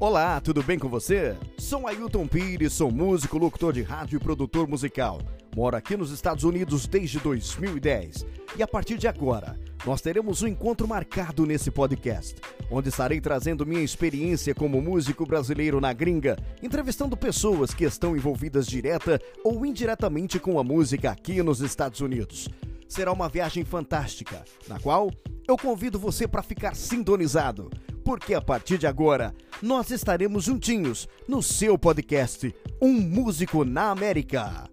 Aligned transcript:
Olá, 0.00 0.40
tudo 0.40 0.62
bem 0.62 0.78
com 0.78 0.88
você? 0.88 1.36
Sou 1.58 1.86
Ailton 1.86 2.26
Pires, 2.26 2.72
sou 2.72 2.90
músico, 2.90 3.36
locutor 3.36 3.74
de 3.74 3.82
rádio 3.82 4.16
e 4.16 4.18
produtor 4.18 4.66
musical. 4.66 5.20
Moro 5.54 5.76
aqui 5.76 5.94
nos 5.94 6.10
Estados 6.10 6.42
Unidos 6.42 6.86
desde 6.86 7.20
2010 7.20 8.24
e 8.56 8.62
a 8.62 8.66
partir 8.66 8.96
de 8.96 9.06
agora 9.06 9.60
nós 9.84 10.00
teremos 10.00 10.42
um 10.42 10.46
encontro 10.46 10.88
marcado 10.88 11.44
nesse 11.44 11.70
podcast, 11.70 12.34
onde 12.70 12.88
estarei 12.88 13.20
trazendo 13.20 13.66
minha 13.66 13.82
experiência 13.82 14.54
como 14.54 14.80
músico 14.80 15.26
brasileiro 15.26 15.82
na 15.82 15.92
gringa, 15.92 16.38
entrevistando 16.62 17.14
pessoas 17.14 17.74
que 17.74 17.84
estão 17.84 18.16
envolvidas 18.16 18.66
direta 18.66 19.20
ou 19.44 19.66
indiretamente 19.66 20.38
com 20.38 20.58
a 20.58 20.64
música 20.64 21.10
aqui 21.10 21.42
nos 21.42 21.60
Estados 21.60 22.00
Unidos. 22.00 22.48
Será 22.88 23.12
uma 23.12 23.28
viagem 23.28 23.66
fantástica, 23.66 24.46
na 24.66 24.80
qual 24.80 25.10
eu 25.46 25.58
convido 25.58 25.98
você 25.98 26.26
para 26.26 26.42
ficar 26.42 26.74
sintonizado, 26.74 27.70
porque 28.02 28.32
a 28.32 28.40
partir 28.40 28.78
de 28.78 28.86
agora 28.86 29.34
nós 29.62 29.90
estaremos 29.90 30.44
juntinhos 30.44 31.08
no 31.28 31.42
seu 31.42 31.78
podcast 31.78 32.54
Um 32.80 32.92
Músico 32.92 33.64
na 33.64 33.90
América. 33.90 34.68